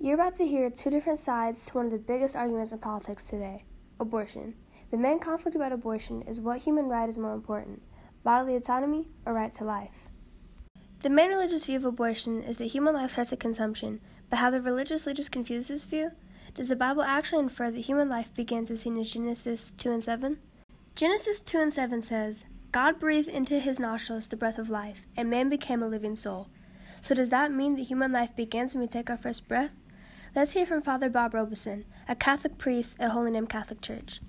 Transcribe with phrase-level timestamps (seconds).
[0.00, 3.26] You're about to hear two different sides to one of the biggest arguments in politics
[3.26, 3.64] today
[3.98, 4.54] abortion.
[4.92, 7.82] The main conflict about abortion is what human right is more important
[8.22, 10.08] bodily autonomy or right to life.
[11.02, 14.00] The main religious view of abortion is that human life starts at consumption,
[14.30, 16.12] but how the religious leaders confuse this view?
[16.54, 20.04] Does the Bible actually infer that human life begins as seen in Genesis 2 and
[20.04, 20.38] 7?
[20.94, 25.28] Genesis 2 and 7 says, God breathed into his nostrils the breath of life, and
[25.28, 26.48] man became a living soul.
[27.00, 29.72] So does that mean that human life begins when we take our first breath?
[30.38, 34.20] Let's hear from Father Bob Robeson, a Catholic priest at Holy Name Catholic Church.